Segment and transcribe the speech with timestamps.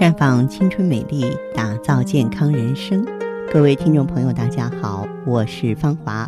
[0.00, 3.04] 绽放青春美丽，打造健康人生。
[3.52, 6.26] 各位听众朋友，大家好，我是芳华，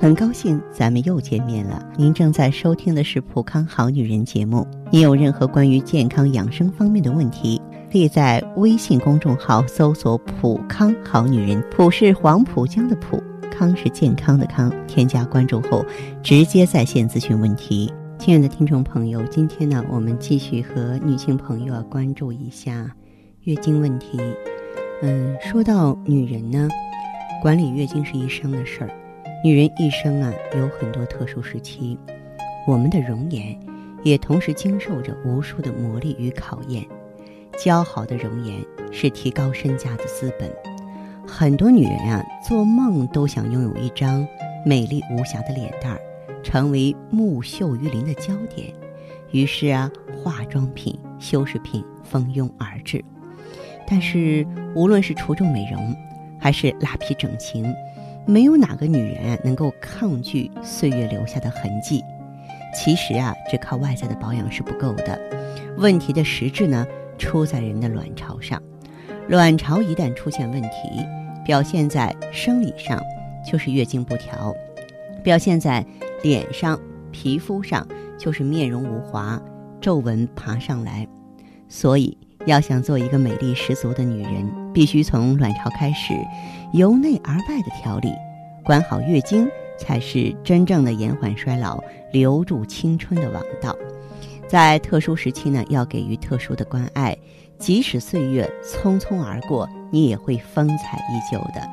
[0.00, 1.80] 很高兴咱们又见面了。
[1.96, 4.66] 您正在收听的是《普康好女人》节目。
[4.90, 14.72] 您有任何关于健康养生方面的问题，可以在微信公众号搜索“普康好女人”，普是黄浦江的浦，康是健康的康。
[14.88, 15.86] 添加关注后，
[16.20, 17.92] 直接在线咨询问题。
[18.18, 22.90] 亲爱的听众朋友，今天呢，我们继续和女性朋友啊关注一下。
[23.44, 24.18] 月经问题，
[25.02, 26.66] 嗯，说到女人呢，
[27.42, 28.90] 管理月经是一生的事儿。
[29.44, 31.98] 女人一生啊，有很多特殊时期，
[32.66, 33.54] 我们的容颜
[34.02, 36.82] 也同时经受着无数的磨砺与考验。
[37.58, 40.50] 姣好的容颜是提高身价的资本。
[41.26, 44.26] 很多女人啊，做梦都想拥有一张
[44.64, 46.00] 美丽无瑕的脸蛋儿，
[46.42, 48.72] 成为木秀于林的焦点。
[49.32, 53.04] 于是啊，化妆品、修饰品蜂拥而至。
[53.86, 55.94] 但是，无论是除皱美容，
[56.38, 57.70] 还是拉皮整形，
[58.26, 62.02] 没有哪个女人能够抗拒岁月留下的痕迹。
[62.74, 65.20] 其实啊，只靠外在的保养是不够的。
[65.76, 66.86] 问题的实质呢，
[67.18, 68.60] 出在人的卵巢上。
[69.28, 70.70] 卵巢一旦出现问题，
[71.44, 73.00] 表现在生理上
[73.46, 74.54] 就是月经不调，
[75.22, 75.84] 表现在
[76.22, 76.80] 脸上、
[77.12, 77.86] 皮肤上
[78.18, 79.40] 就是面容无华、
[79.80, 81.06] 皱纹爬上来。
[81.68, 82.16] 所以。
[82.46, 86.14] 要想做一个美丽十足的女人，必须从卵巢开始，
[86.72, 88.08] 由内而外的调理，
[88.62, 93.74] 管好月经，才是真正的延缓衰老、留住青春的王道。
[94.46, 97.16] 在特殊时期呢，要给予特殊的关爱，
[97.58, 101.60] 即使岁月匆匆而过，你也会风采依旧的。《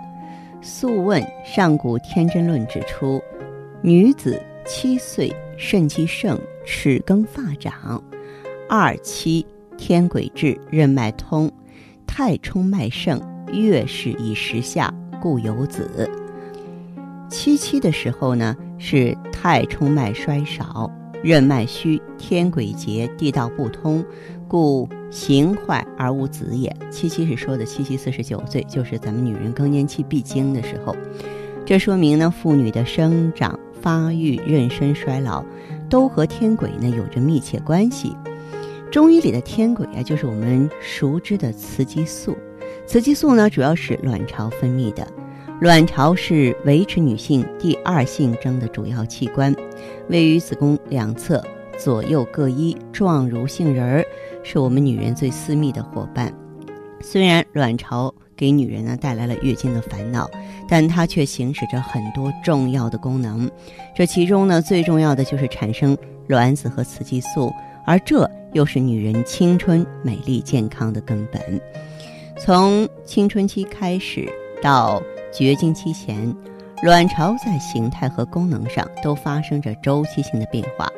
[0.62, 3.22] 素问·上古天真论》指出，
[3.82, 8.02] 女子七岁肾气盛，齿更发长，
[8.70, 9.46] 二七。
[9.82, 11.52] 天癸至，任脉通，
[12.06, 13.20] 太冲脉盛，
[13.52, 16.08] 月事以时下，故有子。
[17.32, 20.88] 七七的时候呢，是太冲脉衰少，
[21.24, 24.06] 任脉虚，天癸竭，地道不通，
[24.47, 26.72] 故形坏而无子也。
[26.92, 30.96] 七七是说的七七四十九岁，就是咱们女人更年期必经的时候。
[31.66, 35.44] 这说明呢，妇女的生长发育、妊娠衰老，
[35.90, 38.16] 都和天癸呢有着密切关系。
[38.91, 42.38] 中医里的天癸啊，就是我们熟知的雌激素。
[42.85, 45.07] 雌激素呢，主要是卵巢分泌的。
[45.62, 49.56] 卵巢是维持女性第二性征的主要器官，
[50.09, 51.41] 位于子宫两侧，
[51.78, 54.06] 左右各一，状如杏仁儿，
[54.44, 56.34] 是我们女人最私密的伙伴。
[57.00, 60.30] 虽然卵巢给女人呢带来了月经的烦恼，
[60.68, 63.50] 但它却行使着很多重要的功能。
[63.96, 65.97] 这其中呢，最重要的就是产生
[66.28, 67.53] 卵子和雌激素，
[67.85, 68.30] 而这。
[68.53, 71.41] 又是女人青春美丽健康的根本。
[72.38, 74.28] 从青春期开始
[74.62, 75.01] 到
[75.31, 76.35] 绝经期前，
[76.84, 80.89] 卵巢在形态和功能上都发生着周期性的变化。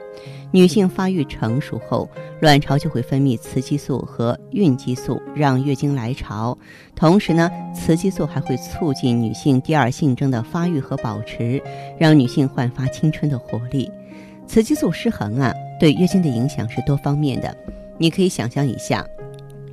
[0.52, 2.08] 女性发育成熟后，
[2.40, 6.56] 卵巢就会分泌雌激素和孕激素，让月经来潮。
[6.96, 11.62] 同时呢，雌激素还会促进女性第二性征的发育和保持，
[11.98, 13.92] 让女性焕发青春的活力。
[14.48, 15.54] 雌激素失衡啊。
[15.80, 17.54] 对月经的影响是多方面的，
[17.98, 19.06] 你可以想象一下，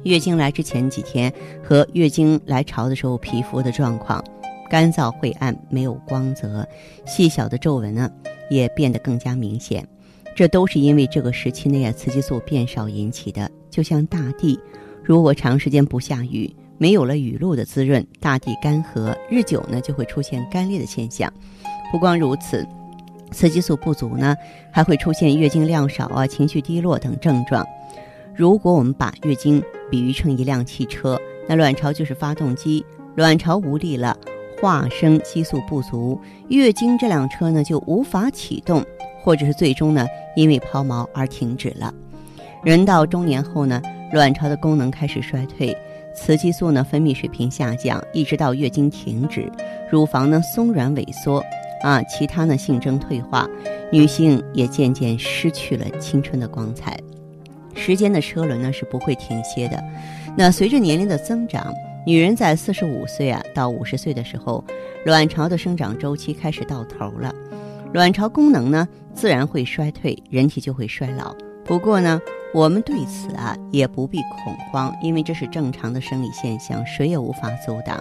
[0.03, 1.33] 月经来之前几天
[1.63, 4.25] 和月经来潮的时候皮肤的状况，
[4.69, 6.67] 干燥晦暗，没有光泽，
[7.07, 8.11] 细小的皱纹呢
[8.49, 9.87] 也变得更加明显，
[10.35, 13.49] 这都是因为这个时期内啊雌激素变少引起的。
[13.71, 14.59] 就像大地，
[15.05, 21.33] 如果长时间不下雨，没有了雨露的滋润，大地干涸，日久呢就会出现干裂的现象。
[21.93, 22.67] 不光如此。
[23.31, 24.37] 雌激素不足呢，
[24.71, 27.67] 还会出现月经量少啊、情绪低落等症状。
[28.35, 31.19] 如果我们把月经比喻成一辆汽车，
[31.49, 34.17] 那卵巢就是发动机，卵巢无力了，
[34.61, 36.19] 化生激素不足，
[36.49, 38.85] 月经这辆车呢就无法启动，
[39.23, 41.93] 或者是最终呢因为抛锚而停止了。
[42.63, 45.77] 人到中年后呢，卵巢的功能开始衰退，
[46.15, 49.51] 雌激素呢分泌水平下降，一直到月经停止，
[49.91, 51.45] 乳房呢松软萎缩。
[51.81, 53.49] 啊，其他呢性征退化，
[53.91, 56.99] 女性也渐渐失去了青春的光彩。
[57.75, 59.83] 时间的车轮呢是不会停歇的。
[60.37, 61.73] 那随着年龄的增长，
[62.07, 64.63] 女人在四十五岁啊到五十岁的时候，
[65.05, 67.35] 卵巢的生长周期开始到头了，
[67.93, 71.35] 卵巢功能呢自然会衰退，人体就会衰老。
[71.65, 72.21] 不过呢，
[72.53, 77.99] 我们对此啊也不必恐慌，因为这是正常的生理现象，谁也无法阻挡。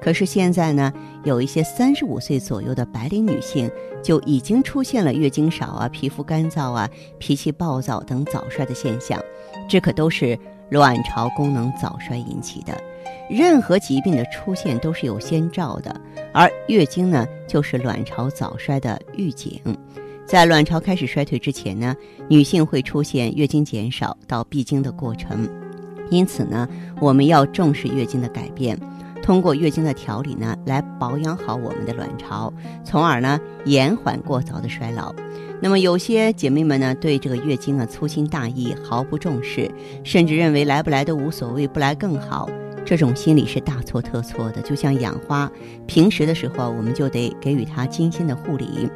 [0.00, 0.92] 可是现在呢，
[1.22, 3.70] 有一些三十五岁左右的白领女性
[4.02, 9.18] 就已经出现了月经少啊、皮肤干燥啊、脾气暴躁等早衰的现象，
[9.68, 10.38] 这可都是
[10.70, 12.78] 卵巢功能早衰引起的。
[13.30, 15.98] 任何疾病的出现都是有先兆的，
[16.34, 19.58] 而月经呢，就是卵巢早衰的预警。
[20.26, 21.94] 在卵巢开始衰退之前呢，
[22.28, 25.48] 女性会出现月经减少到闭经的过程，
[26.10, 26.66] 因此呢，
[27.00, 28.78] 我们要重视月经的改变，
[29.22, 32.52] 通过月经的调理呢，来保养好我们的卵巢，
[32.84, 35.14] 从而呢，延缓过早的衰老。
[35.60, 39.70] 那么有些姐妹们呢，对这个月经啊粗心大意，毫不重视，
[40.02, 42.48] 甚至认为来不来都无所谓，不来更好。
[42.84, 44.60] 这种心理是大错特错的。
[44.60, 45.50] 就像养花，
[45.86, 48.86] 平时的时候我们就得给予它精心的护理，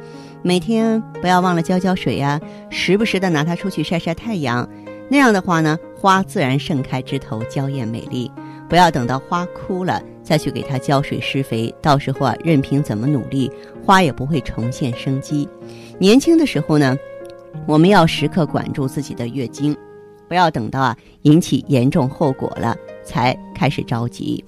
[0.41, 2.39] 每天不要忘了浇浇水呀，
[2.69, 4.67] 时不时的拿它出去晒晒太阳。
[5.09, 8.31] 那样的话呢，花自然盛开枝头，娇艳美丽。
[8.69, 13.51] 不要等到花枯了再去给它浇水施肥，到时候啊，任凭怎么努力，
[13.83, 15.49] 花也不会重现生机。
[15.97, 16.95] 年轻的时候呢，
[17.65, 19.75] 我们要时刻管住自己的月经，
[20.27, 24.43] 不要等到啊引起严重后果了才开始着急。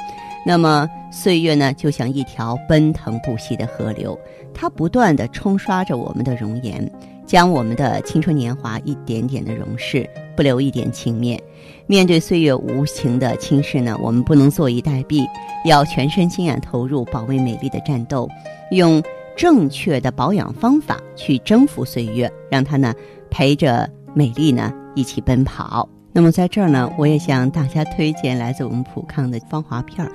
[0.45, 4.17] 那么岁月呢，就像一条奔腾不息的河流，
[4.53, 6.89] 它不断的冲刷着我们的容颜，
[7.25, 11.41] 将我们的青春年华一点点的溶逝，不留一点情面。
[11.87, 15.25] 面对岁月无情的侵蚀呢，我们不能坐以待毙，
[15.65, 18.29] 要全身心啊投入保卫美丽的战斗，
[18.71, 19.01] 用
[19.35, 22.93] 正确的保养方法去征服岁月，让它呢
[23.29, 25.87] 陪着美丽呢一起奔跑。
[26.13, 30.11] 那么在这儿呢，我也向大家推荐来自我们普康的芳华片儿。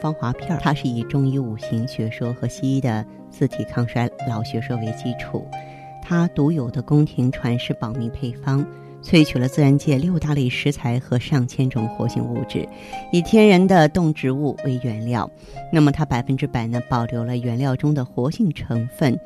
[0.00, 3.04] 芳华片儿它是以中医五行学说和西医的
[3.38, 5.46] 自体抗衰老学说为基础，
[6.02, 8.66] 它独有的宫廷传世保密配方。
[9.00, 12.68] 萃取了自然界六大类食材和上千种活性物质，
[13.12, 15.30] 以天然的动植物为原料，
[15.72, 19.16] 那么它百分之百呢保留了原料中的活性成分，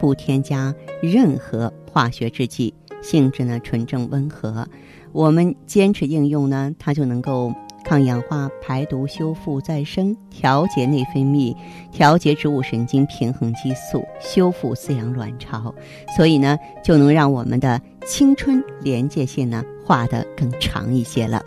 [0.00, 2.72] 不添加任何化学制剂，
[3.02, 4.66] 性质呢纯正温和。
[5.12, 7.52] 我们坚持应用呢，它就能够。
[7.88, 11.56] 抗氧化、排毒、修复、再生、调节内分泌、
[11.90, 15.74] 调节植物神经、平衡激素、修复滋养卵巢，
[16.14, 21.42] 所以呢，就能让我们的青春连接线呢画得更长一些了。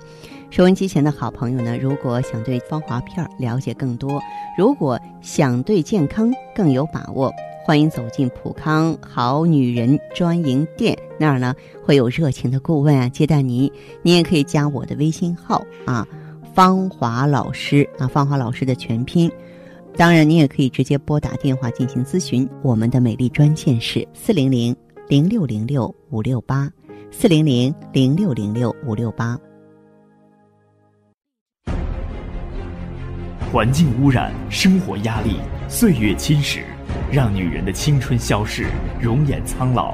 [0.50, 4.20] 收音机前的好朋友呢，如果想对芳华片了解更多，
[4.58, 7.32] 如果想对健康更有把握，
[7.64, 11.54] 欢迎走进普康好女人专营店，那儿呢
[11.86, 13.72] 会有热情的顾问啊接待您。
[14.02, 16.06] 您也可以加我的微信号啊。
[16.54, 19.32] 芳华老师啊，芳华老师的全拼。
[19.96, 22.48] 当然，您也可以直接拨打电话进行咨询。
[22.62, 24.76] 我们的美丽专线是四零零
[25.08, 26.70] 零六零六五六八，
[27.10, 29.38] 四零零零六零六五六八。
[33.52, 35.36] 环境污染、生活压力、
[35.68, 36.62] 岁月侵蚀，
[37.12, 38.66] 让女人的青春消逝，
[39.02, 39.94] 容颜苍老。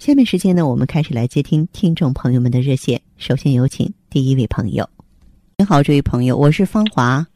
[0.00, 3.02] 下面时间呢，我们开始来接听听众朋友们的热线。
[3.18, 4.88] 首先有请第一位朋友。
[5.58, 7.26] 你好，这位朋友，我是芳华。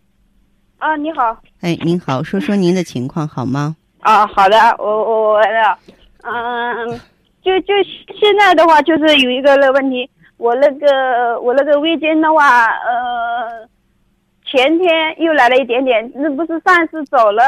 [0.78, 1.37] 啊，你好。
[1.61, 3.76] 哎，您好，说说您的情况好吗？
[4.00, 5.78] 啊，好的，我我我的，
[6.23, 6.99] 嗯，
[7.42, 7.75] 就就
[8.18, 13.68] 现在的话，就是有一个那个问题，我那个我那个月经的话，呃，
[14.47, 14.90] 前天
[15.21, 17.42] 又来了一点点，那不是上次走了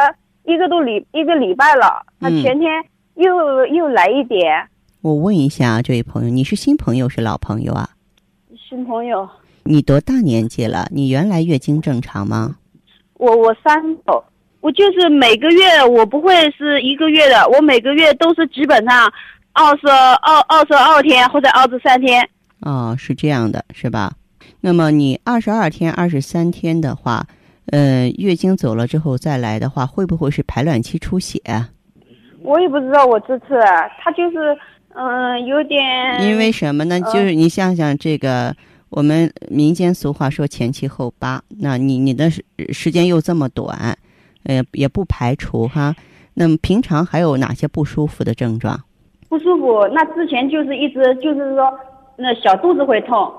[0.45, 4.69] 一个多礼一个礼拜了，他前天又又来一点。
[5.03, 7.89] 我问一下，这位朋友，你是新朋友是老朋友啊？
[8.69, 9.29] 新朋友。
[9.63, 10.89] 你多大年纪了？
[10.91, 12.57] 你原来月经正常吗？
[13.15, 14.25] 我我三手，
[14.61, 19.13] 我就是每个月我不会是一个月的，我每个月都是基本上
[19.53, 22.29] 二十二二十二天或者二十三天。
[22.63, 24.13] 哦，是这样的，是吧？
[24.61, 27.25] 那么你二十二天、二十三天的话，
[27.67, 31.41] 呃，月经走了之后再来的话，会不会是排卵期出血？
[32.43, 33.61] 我也不知道，我这次
[34.03, 34.57] 他就是。
[34.99, 35.85] 嗯，有点。
[36.23, 36.99] 因为什么呢？
[37.01, 38.57] 就是你想想，这个
[38.89, 43.97] 我们民间俗话说前七后八，那你你的时时间又这么短，
[44.45, 45.95] 呃，也不排除哈。
[46.33, 48.81] 那么平常还有哪些不舒服的症状？
[49.29, 51.71] 不舒服，那之前就是一直就是说，
[52.17, 53.31] 那小肚子会痛。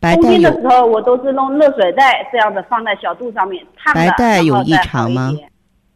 [0.00, 4.00] 白天的有时候，我都是弄热水袋这样子放在小肚上面烫的。
[4.00, 5.32] 白带有异常吗？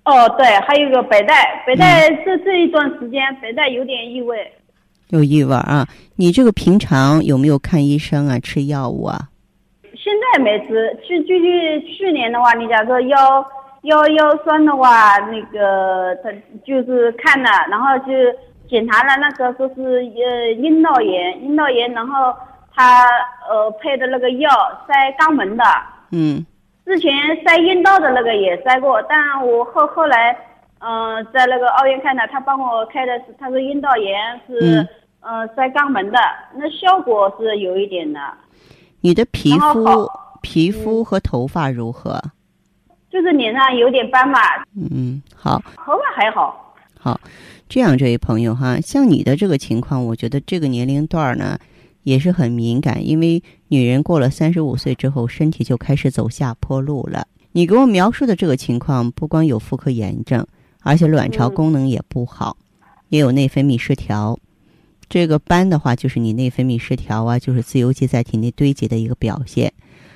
[0.05, 4.51] 哦，对，还有一个白带，白带嗯这、这一段时间白带有点异味。
[5.11, 5.87] 有异味啊？
[6.17, 8.39] 你这个平常有没有看医生啊？
[8.39, 9.29] 吃药物啊？
[9.97, 13.47] 现在没吃，去去去去年的话，你假如说腰
[13.83, 16.31] 腰腰酸的话，那个他
[16.67, 18.13] 就是看了，然后就
[18.69, 22.35] 检查了那个说是呃阴道炎，阴道炎，然后
[22.75, 23.05] 他
[23.49, 24.51] 呃配的那个药
[24.87, 25.65] 塞肛门的，
[26.11, 26.45] 嗯
[26.85, 27.13] 之前
[27.47, 30.37] 塞阴道的那个也塞过，但我后后来
[30.79, 34.89] 嗯、呃在那个奥院看的，他帮我开的是他说阴道炎是、嗯
[35.21, 36.19] 呃塞肛门的，
[36.55, 38.21] 那效果是有一点的。
[39.01, 40.07] 你的皮肤
[40.43, 42.21] 皮肤和头发如何？
[43.11, 44.39] 就是脸上有点斑嘛，
[44.77, 45.59] 嗯，好。
[45.77, 46.75] 头发还好。
[46.99, 47.19] 好，
[47.69, 51.59] 这样这位朋友哈，像你的这个情况，我觉得这个年龄段儿呢
[52.03, 57.27] 也是很敏感，因为女人过了三十五岁之后，身体就开始走下坡路了。
[57.53, 60.47] 你给我描述的这个情况，不光有妇科炎症，
[60.85, 62.57] 而且卵巢嗯功能也不好，
[63.09, 64.39] 也有内分泌失调。
[65.09, 69.73] 这个斑的话，就是你内分泌失调啊，就是自由基在体内堆积的一个表现。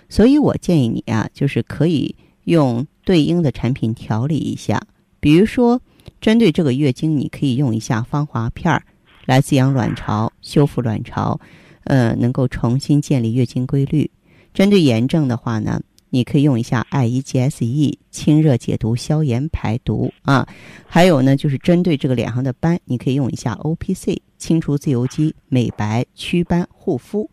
[0.08, 4.80] 所以我建议你啊，就是可以用对应的产品调理一下，
[5.18, 5.80] 比如说。
[6.22, 8.82] 针对这个月经，你可以用一下芳华片儿
[9.26, 11.38] 来滋养卵巢、修复卵巢，
[11.84, 14.10] 呃，能够重新建立月经规律。
[14.52, 15.80] 针对炎症的话呢，
[16.11, 20.47] 你可以用一下 I E G S E 清热解毒、消炎排毒啊。
[20.87, 27.29] 还有呢，就是针对这个脸上的斑，你可以用一下 O P C 清除自由基、美白、祛斑、护肤。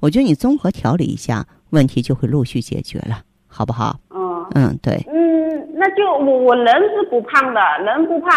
[0.00, 3.98] 我觉得你综合调理一下，问题就会陆续解决了，好不好？
[4.10, 4.94] 嗯嗯，对。
[5.08, 8.30] 嗯，那就我我人是不胖的，人不胖。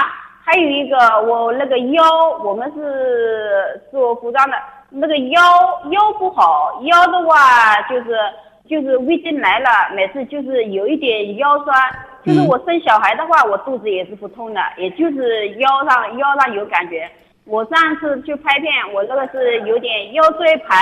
[0.46, 0.98] 还有一个
[1.32, 2.04] 我那个腰，
[2.44, 4.58] 我们是做服装的，
[4.90, 5.42] 那个腰
[5.92, 8.18] 腰不好，腰的话就是
[8.70, 11.76] 就是胃经来了，每次就是有一点腰酸。
[12.26, 17.10] 就是嗯我生小孩的话，我肚子也是不痛的，也就是腰上腰上有感觉。
[17.44, 20.82] 我上次去拍片，我那个是有点腰椎盘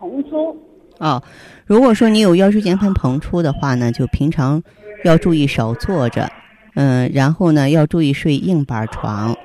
[0.00, 0.56] 膨出。
[0.98, 1.22] 哦，
[1.66, 4.62] 如果说你有腰椎间盘膨出的话呢，就平常
[5.04, 6.26] 要注意少坐着，
[6.74, 9.36] 嗯，然后呢要注意睡硬板床，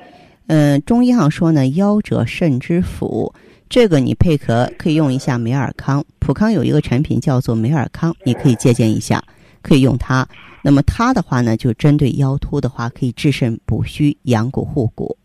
[0.47, 3.33] 嗯，中医上说呢，腰者肾之府，
[3.73, 9.19] 这个你配合可以用一下美尔康，普康有一个产品叫做美尔康，你可以借鉴一下，
[9.63, 10.23] 可以用它。
[10.61, 15.17] 那么它的话呢，就针对腰突的话，可以治肾补虚、养骨护骨。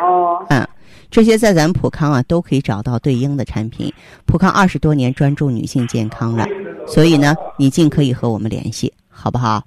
[0.00, 0.64] 哦，嗯，
[1.10, 3.92] 这些在咱们普康啊都可以找到对应的产品。
[4.24, 6.46] 普康二十多年专注女性健康了，
[6.86, 9.64] 所以呢，你尽可以和我们联系，好不好？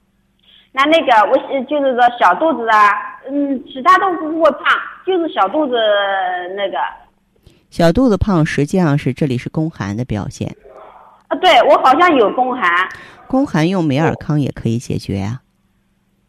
[0.71, 2.93] 那那个我就是说小肚子啊，
[3.29, 4.61] 嗯，其他都不会胖，
[5.05, 5.73] 就是小肚子
[6.55, 6.77] 那个。
[7.69, 10.55] 小肚子胖实际上是这里是宫寒的表现，
[11.27, 12.89] 啊，对我好像有宫寒。
[13.27, 15.41] 宫寒用美尔康也可以解决啊。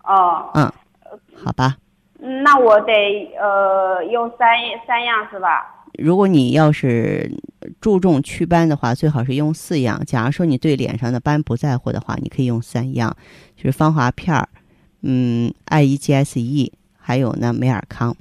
[0.02, 0.72] 哦，嗯，
[1.34, 1.76] 好吧。
[2.20, 2.92] 嗯那我得
[3.40, 4.48] 呃用三
[4.86, 5.84] 三样是吧？
[5.96, 7.30] 如果你要是
[7.80, 10.04] 注重祛斑的话，最好是用四样。
[10.04, 13.16] 假如说你对脸上的斑不在乎的话，你可以用三样，
[13.56, 14.48] 就是芳华片儿，
[15.02, 18.16] 嗯，I E G S E，还有呢美尔康。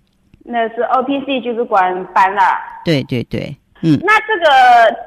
[0.49, 2.41] 那是 O P C 就是管斑的。
[2.85, 4.45] 对对对，嗯，那这个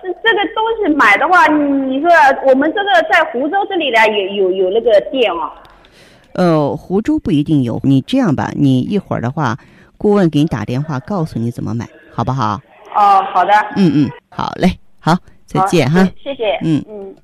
[0.02, 1.62] 这这个东西买的话，你
[1.96, 2.10] 你说
[2.46, 5.50] 我们这个在湖州这里呢有有有那个店哦。
[6.34, 7.80] 呃，湖州不一定有。
[7.82, 9.56] 你这样吧，你一会儿的话，
[9.96, 12.60] 顾问给你打电话，告诉你怎么买，好不好？
[12.94, 13.52] 哦，好的。
[13.76, 15.16] 嗯嗯，好嘞，好，
[15.46, 16.06] 再见哈。
[16.22, 16.58] 谢谢。
[16.62, 17.16] 嗯嗯。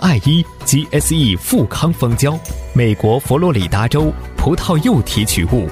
[0.00, 2.32] 爱一 GSE 富康蜂胶，
[2.74, 5.68] 美国佛罗里达州葡萄柚提取物，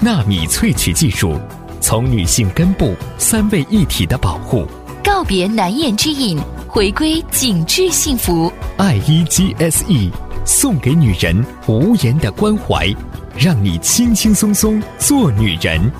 [0.00, 1.38] 纳米萃取技术，
[1.78, 4.66] 从女性根部三位一体的保护。
[5.04, 8.50] 告别难言之隐，回归紧致幸福。
[8.78, 10.10] 爱伊 GSE
[10.46, 12.88] 送给女人无言的关怀，
[13.36, 15.92] 让你轻轻松松做女人。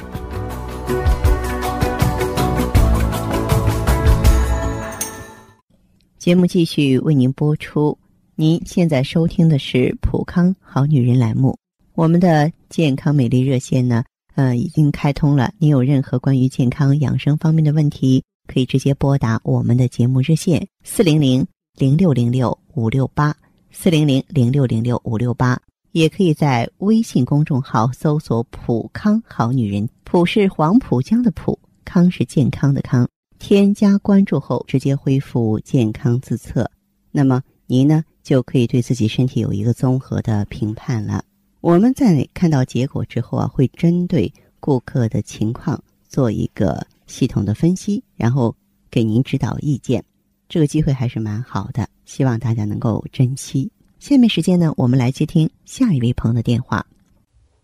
[6.19, 7.99] 节目继续为您播出。
[8.41, 11.59] 您现在收听的是《普康好女人》栏目，
[11.97, 14.05] 我们的健康美丽热线呢，
[14.37, 15.53] 呃，已经开通了。
[15.59, 23.35] 您有任何关于健康养生方面的问题，可以直接拨打我们的节目热线四零零零六零六五六八
[23.73, 25.61] 四零零零六零六五六八。
[25.91, 33.09] 也可以在微信公众号搜索“普康好女人”，普是黄浦江的浦，康是健康的康。
[33.41, 36.71] 添加关注后，直接恢复健康自测，
[37.11, 41.25] 那么您呢就可以对自己身体有一个综合的评判了。
[41.63, 44.31] 我们在看到结果之后啊，会针对
[44.61, 48.55] 顾客的情况做一个系统的分析，然后
[48.91, 50.05] 给您指导意见。
[50.47, 53.73] 这个机会还是蛮好的，希望大家能够珍惜。
[53.99, 56.85] 下面时间呢，我们来接听下一位朋友的电话。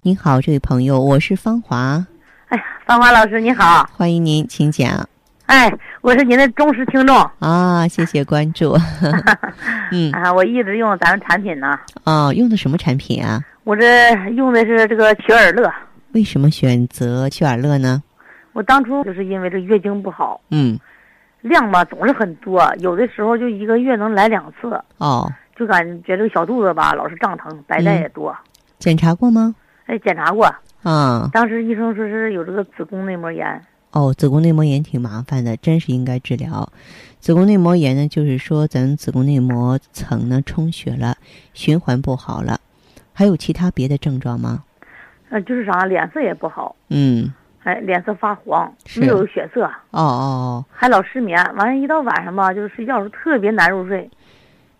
[0.00, 2.06] 您好，这位朋友，我是芳华。
[2.48, 5.06] 哎，芳华老师你好，欢迎您，请讲。
[5.46, 5.70] 哎，
[6.00, 8.72] 我是您的忠实听众啊，谢谢关注。
[9.92, 11.78] 嗯啊，我一直用咱们产品呢。
[12.04, 13.40] 哦，用的什么产品啊？
[13.62, 15.70] 我这用的是这个曲尔乐。
[16.12, 18.02] 为什么选择曲尔乐呢？
[18.54, 20.40] 我当初就是因为这月经不好。
[20.50, 20.78] 嗯。
[21.42, 24.80] 量吧总是很多，有的时候就一个月能来两次。
[24.96, 25.30] 哦。
[25.54, 28.34] 就感觉这个小肚子吧，老是胀疼，白带也多。
[28.78, 29.54] 检查过吗？
[29.84, 30.46] 哎，检查过。
[30.82, 31.28] 啊。
[31.34, 33.60] 当时医生说是有这个子宫内膜炎。
[33.94, 36.68] 哦，子宫内膜炎挺麻烦的，真是应该治疗。
[37.20, 41.16] 子宫内膜炎呢，就是说咱子宫内膜层呢充血了，
[41.52, 42.60] 循环不好了。
[43.12, 44.64] 还有其他别的症状吗？
[45.30, 46.74] 呃，就是啥，脸色也不好。
[46.88, 47.32] 嗯。
[47.62, 49.64] 哎，脸色发黄，没有血色。
[49.92, 50.64] 哦哦。
[50.70, 54.10] 还老失眠，完了，一到晚上吧，就是睡觉时候特别难入睡。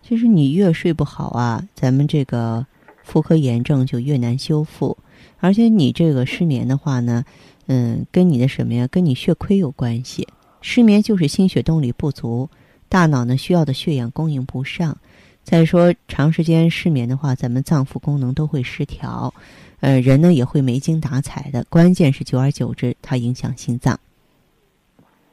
[0.03, 2.65] 其实你越睡不好啊，咱们这个
[3.01, 4.97] 妇科炎症就越难修复。
[5.39, 7.23] 而且你这个失眠的话呢，
[7.67, 8.87] 嗯，跟你的什么呀？
[8.87, 10.27] 跟你血亏有关系。
[10.61, 12.49] 失眠就是心血动力不足，
[12.89, 14.97] 大脑呢需要的血氧供应不上。
[15.43, 19.33] 再说长时间失眠的话，咱们脏腑功能都会失调，
[19.79, 21.63] 呃，人呢也会没精打采的。
[21.69, 23.99] 关键是久而久之，它影响心脏。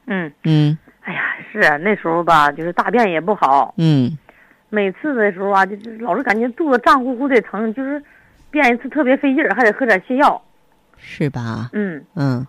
[0.05, 0.77] 嗯嗯。
[1.01, 1.19] 哎呀，
[1.51, 3.73] 是那时候吧，就是大便也不好。
[3.77, 4.15] 嗯。
[4.69, 8.03] 每次的时候啊，就是老是感觉肚子胀乎乎的疼，就是
[8.51, 10.41] 便一次特别费劲儿，还得喝点泻药，
[11.03, 11.69] 是吧？
[11.73, 12.47] 嗯嗯。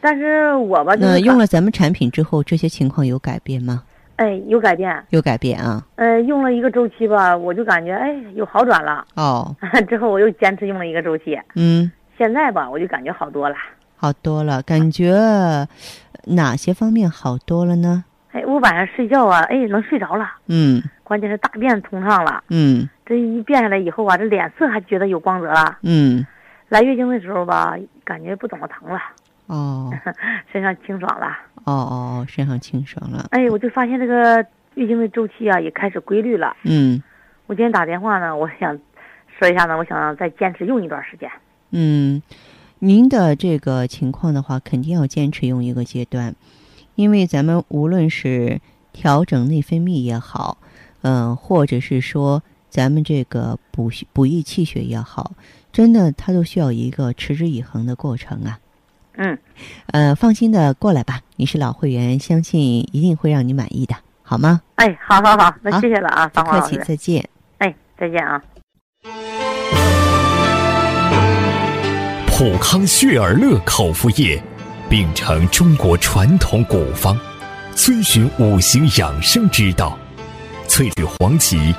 [0.00, 3.82] 但是我吧，那用了咱们产品之后，这些情况有改变吗？
[4.16, 5.04] 哎，有改变。
[5.10, 5.82] 有改变啊。
[5.96, 9.04] 呃，用了一个周期吧，我就感觉哎有好转了。
[9.14, 9.54] 哦。
[9.88, 11.38] 之后我又坚持用了一个周期。
[11.54, 11.90] 嗯。
[12.16, 13.56] 现在吧，我就感觉好多了。
[13.96, 15.66] 好多了，感觉
[16.24, 18.04] 哪些方面好多了呢？
[18.32, 20.26] 哎，我晚上睡觉啊，哎，能睡着了。
[20.46, 20.82] 嗯。
[21.02, 22.42] 关键是大便通畅了。
[22.48, 22.88] 嗯。
[23.04, 25.78] 这一便下来以后啊，这脸色还觉得有光泽了。
[25.82, 26.24] 嗯。
[26.68, 29.00] 来月经的时候吧，感觉不怎么疼了。
[29.46, 29.92] 哦。
[30.52, 31.26] 身上清爽了。
[31.64, 33.26] 哦哦，身上清爽了。
[33.30, 36.56] 哎，我就发现这个月经的周期啊，也开始规律了。
[36.64, 37.02] 嗯。
[37.46, 38.76] 我今天打电话呢，我想
[39.38, 41.30] 说一下呢，我想再坚持用一段时间。
[41.70, 42.20] 嗯，
[42.80, 46.34] 您的这个情况的话，肯定要坚持用一个阶段。
[46.96, 48.60] 因为咱们无论是
[48.92, 50.58] 调整内分泌也好，
[51.02, 55.32] 嗯，或者是说咱们这个补补益气血也好，
[55.72, 58.58] 真的它都需要一个持之以恒的过程啊。
[59.16, 59.38] 嗯，
[59.86, 64.60] 呃，放心的过来吧，你是老会员，相信一定会让你满意的，好吗？
[64.74, 67.26] 哎，好好好，那谢谢了啊，不客气，再见。
[67.58, 68.42] 哎，再见啊。
[72.26, 74.42] 普康血尔乐口服液。
[74.88, 77.18] 秉承中国传统古方，
[77.74, 79.98] 遵循五行养生之道，
[80.68, 81.74] 萃取黄芪、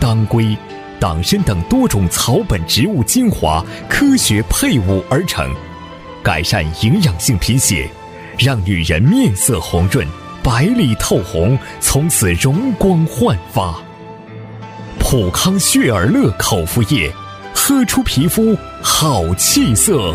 [0.00, 0.56] 当归、
[1.00, 5.52] 党参等多种草本植物精华，科学配伍而成，
[6.22, 7.88] 改善营养性贫血，
[8.38, 10.06] 让女人面色红润、
[10.42, 13.74] 白里透红，从此容光焕发。
[14.98, 17.10] 普康血尔乐口服液，
[17.54, 20.14] 喝出皮肤好气色。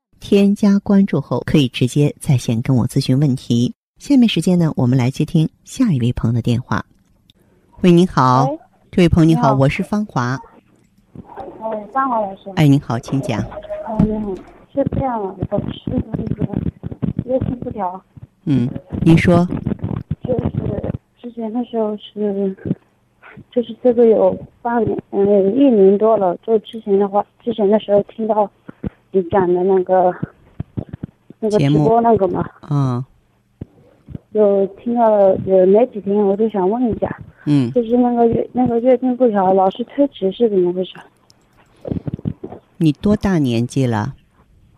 [0.21, 3.73] 添加关注后，可以直接在线跟我咨询问题。
[3.97, 6.85] 下面时间呢，我们来接听下一位朋友的电话。
[7.81, 8.47] 喂，您好，
[8.91, 10.39] 这位朋友您好，我是芳华。
[11.33, 12.51] 哎，芳华老师。
[12.55, 13.41] 哎，您好，请讲。
[13.41, 14.35] 哎，你好，
[14.71, 16.45] 是这样的，我是那个
[17.25, 17.99] 月经不调。
[18.45, 18.69] 嗯，
[19.01, 19.45] 您说。
[20.23, 22.55] 就是之前的时候是，
[23.51, 26.37] 就是这个有半年，嗯，一年多了。
[26.45, 28.49] 就之前的话，之前的时候听到。
[29.11, 30.15] 你讲的那个
[31.39, 33.03] 那个直播那个嘛，嗯，
[34.31, 40.93] 有听到有没几天，我就想问一下，嗯，就是那个月那个月经不调，老是推迟是怎么回事？
[42.77, 44.15] 你多大年纪了？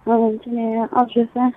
[0.06, 1.54] 嗯，今年二十三。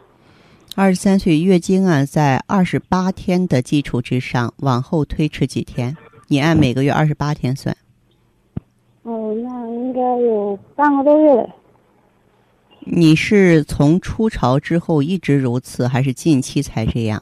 [0.77, 5.97] 二十三岁，月经啊，在二十八天的基础之上往后推迟几天？
[6.29, 7.75] 你按每个月二十八天算。
[9.05, 11.49] 哦，那应该有半个多月了。
[12.89, 17.21] 你是从出潮之后一直如此，还是近期才这样？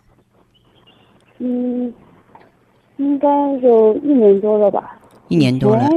[1.38, 1.92] 嗯，
[2.98, 5.00] 应该有一年多了吧。
[5.28, 5.88] 一年多了，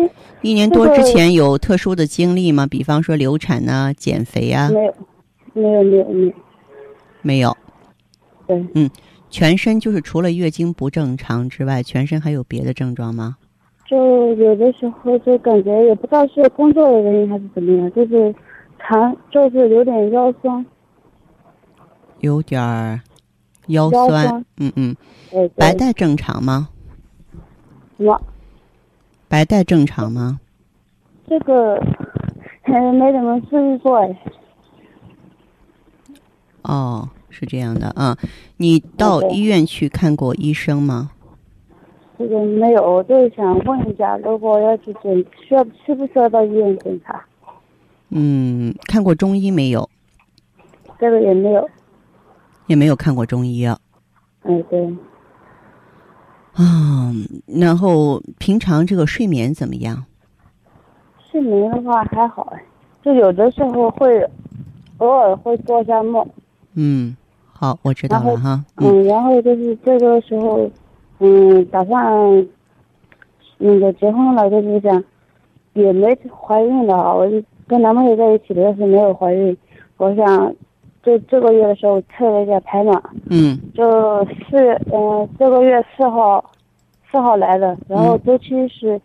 [0.42, 2.66] 一年多之前有特殊的经历吗？
[2.66, 4.70] 比方说流产呐、减肥啊？
[4.72, 4.94] 没有，
[5.54, 6.34] 没有，没有，没有。
[7.22, 7.58] 没有。
[8.48, 8.66] 对。
[8.74, 8.90] 嗯，
[9.30, 13.36] 全身就是除了月经不正常之外，全身还有别的症状吗？
[13.86, 18.34] 就有的时候就感觉也不知道是工作的原因还是怎么样，就是
[18.88, 20.66] 长就是有点腰酸。
[22.20, 23.00] 有点儿
[23.68, 24.46] 腰酸。
[24.58, 24.96] 嗯嗯。
[25.30, 25.48] 对。
[25.50, 26.70] 白带正常吗？
[27.98, 28.22] 什么？
[29.28, 30.40] 白带正常吗？
[31.28, 31.76] 这个
[32.64, 34.18] 还 没怎么注意过哎。
[36.62, 38.18] 哦，是这样的啊，
[38.58, 41.12] 你到医院去看过医生吗？
[42.18, 45.14] 这个没有，我就是想问一下，如果要去检，
[45.46, 47.24] 需要需不需要到医院检查？
[48.10, 49.90] 嗯，看过中医没有？
[51.00, 51.70] 这个也没有。
[52.68, 53.80] 也没有看过中医啊。
[54.44, 54.98] 嗯，对。
[56.54, 57.14] 啊，
[57.46, 60.06] 然后平常这个睡眠怎么样？
[61.30, 62.64] 睡眠的话还好哎，
[63.04, 64.28] 就有的时候会
[64.98, 66.28] 偶尔会做下梦。
[66.74, 67.16] 嗯，
[67.54, 68.66] 好，我知道了哈。
[68.78, 70.70] 嗯，然后就是这个时候，
[71.20, 72.48] 嗯，打算
[73.60, 75.04] 那个结婚了，就是想
[75.74, 79.56] 也没怀孕了啊，我就跟男朋友在一起的时候没有怀孕，
[79.98, 80.56] 我想
[81.04, 83.02] 就这个月的时候测了一下排卵。
[83.30, 83.60] 嗯。
[83.76, 84.58] 就四
[84.92, 86.44] 嗯这个月四号
[87.12, 89.00] 四号来的，然后周期是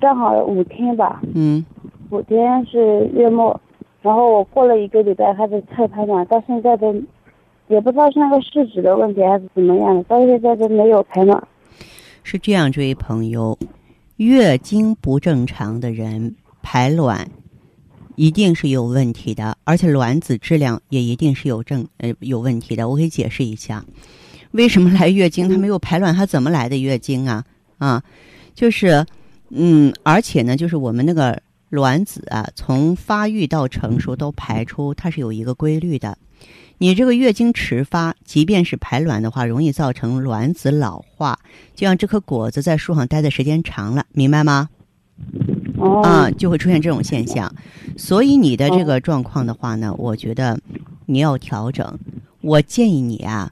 [0.00, 1.20] 正好五天吧。
[1.34, 1.64] 嗯。
[2.10, 3.60] 五天是月末。
[4.00, 6.94] 然后我过了一个礼拜开始测排卵，到现在都
[7.66, 11.42] 也不知道是那个试纸的问题还是怎么样的，到现在都没有排卵。
[12.22, 13.58] 是这样，这位朋友，
[14.16, 17.28] 月经不正常的人排卵
[18.18, 22.88] 一定是有问题的，而且卵子质量也一定是有正呃有问题的。
[22.88, 23.84] 我可以解释一下，
[24.50, 27.44] 为什么来月经她没有排卵，她怎么来的月经啊？
[27.78, 28.02] 啊，
[28.54, 29.06] 就是
[29.50, 31.40] 嗯，而且呢，就是我们那个。
[31.70, 36.16] 卵子啊，从发育到成熟都排出，它是有一个规律的。
[36.78, 41.38] 你这个月经迟发，即便是排卵的话，容易造成卵子老化，
[41.74, 44.70] 就像这颗果子在树上待的时间长了，明白吗？
[45.78, 46.02] 哦。
[46.02, 47.52] 啊，就会出现这种现象。
[47.96, 50.58] 所以你的这个状况的话呢，我觉得
[51.06, 51.98] 你要调整。
[52.40, 53.50] 我建议你啊，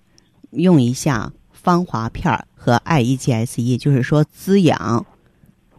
[0.50, 5.04] 用一下芳华片和 IEGSE，就是说滋养。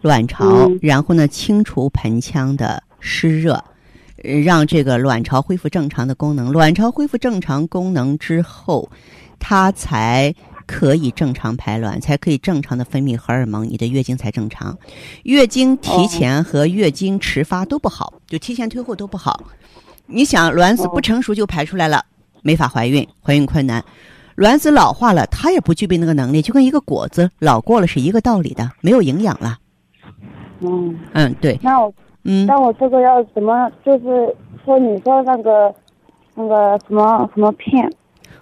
[0.01, 3.61] 卵巢，然后呢，清除盆腔的湿热，
[4.45, 6.51] 让这个卵巢恢复正常的功能。
[6.51, 8.89] 卵巢恢复正常功能之后，
[9.39, 10.33] 它才
[10.67, 14.77] 可以正常排卵，才可以正常的分泌荷尔蒙，你的月经才正常。
[15.23, 19.41] 月经提前和月经迟发都不好，就提前推后都不好。
[20.05, 22.05] 你想，卵子不成熟就排出来了，
[22.41, 23.81] 没法怀孕，怀孕困难；
[24.35, 29.57] 卵子老化了，它也不具备那个能力，就跟一个果子老过了是一个道理的，没有营养了。
[30.59, 31.59] 嗯嗯，对。
[31.61, 33.71] 那我嗯，那我这个要怎么？
[33.85, 35.73] 就是说，你说那个
[36.35, 37.89] 那个什么什么片，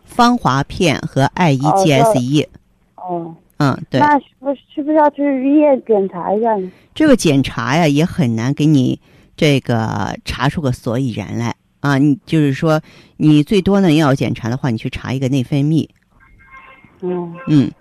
[0.05, 2.47] 芳华片和 IEGSE。
[2.95, 3.35] 哦。
[3.57, 3.99] 嗯，对。
[3.99, 6.71] 那需不需不需要去医院检查一下呢？
[6.93, 8.99] 这个检查呀，也很难给你
[9.35, 11.97] 这个查出个所以然来啊。
[11.97, 12.81] 你就是说，
[13.17, 15.87] 你最多呢，要检查的话，你去查一个内分泌。
[17.01, 17.33] 嗯。
[17.47, 17.71] 嗯，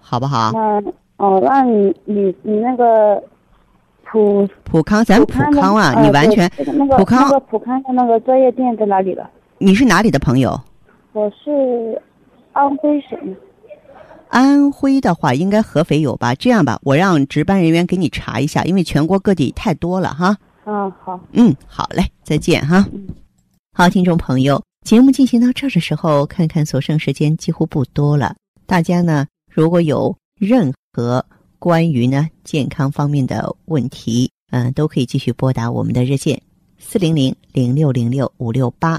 [0.00, 0.52] 好不好？
[0.52, 0.82] 那
[1.16, 3.22] 哦，那你你你那个。
[4.12, 6.50] 普普康，咱普康啊，你完全
[6.96, 7.22] 普康。
[7.22, 9.30] 那个普康的那个专业店在哪里了？
[9.58, 10.60] 你是哪里的朋友？
[11.12, 12.00] 我是
[12.52, 13.18] 安徽省。
[14.28, 16.34] 安徽的话，应该合肥有吧？
[16.34, 20.36] 这样吧，我让值班人员给你查一下，因为全国各地太多了哈。
[20.64, 21.20] 嗯，好。
[21.32, 22.86] 嗯，好嘞，再见哈。
[22.92, 23.08] 嗯。
[23.72, 28.36] 好，听众朋友，节目进行到这儿的时候，看看所剩时间几乎不多了。
[28.66, 31.24] 大家呢，如果有任何。
[31.60, 36.40] 关于呢健康方面的问题，嗯，都可以继续拨打我们的热线
[36.78, 38.98] 四零零零六零六五六八